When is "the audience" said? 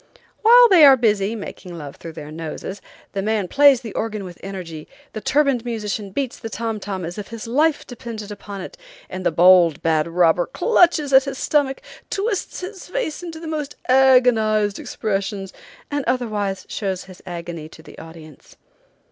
17.83-18.57